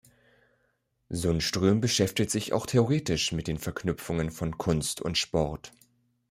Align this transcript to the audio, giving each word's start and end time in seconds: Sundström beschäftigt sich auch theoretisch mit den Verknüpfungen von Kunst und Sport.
Sundström 1.11 1.79
beschäftigt 1.79 2.31
sich 2.31 2.53
auch 2.53 2.65
theoretisch 2.65 3.33
mit 3.33 3.45
den 3.45 3.59
Verknüpfungen 3.59 4.31
von 4.31 4.57
Kunst 4.57 4.99
und 4.99 5.15
Sport. 5.15 5.73